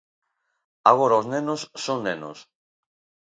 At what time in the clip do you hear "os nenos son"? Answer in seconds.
1.21-1.97